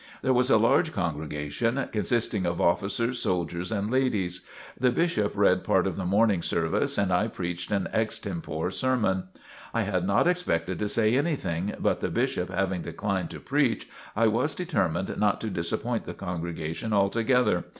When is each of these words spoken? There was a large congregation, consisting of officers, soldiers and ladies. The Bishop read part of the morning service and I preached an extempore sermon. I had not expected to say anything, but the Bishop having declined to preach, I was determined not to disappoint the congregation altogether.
There 0.23 0.33
was 0.33 0.49
a 0.49 0.57
large 0.57 0.93
congregation, 0.93 1.87
consisting 1.91 2.47
of 2.47 2.59
officers, 2.59 3.19
soldiers 3.19 3.71
and 3.71 3.91
ladies. 3.91 4.41
The 4.79 4.89
Bishop 4.89 5.33
read 5.35 5.63
part 5.63 5.85
of 5.85 5.95
the 5.95 6.07
morning 6.07 6.41
service 6.41 6.97
and 6.97 7.13
I 7.13 7.27
preached 7.27 7.69
an 7.69 7.87
extempore 7.93 8.71
sermon. 8.71 9.25
I 9.75 9.83
had 9.83 10.03
not 10.07 10.27
expected 10.27 10.79
to 10.79 10.89
say 10.89 11.15
anything, 11.15 11.75
but 11.79 11.99
the 11.99 12.09
Bishop 12.09 12.49
having 12.49 12.81
declined 12.81 13.29
to 13.29 13.39
preach, 13.39 13.87
I 14.15 14.25
was 14.25 14.55
determined 14.55 15.15
not 15.19 15.39
to 15.41 15.51
disappoint 15.51 16.05
the 16.07 16.15
congregation 16.15 16.93
altogether. 16.93 17.65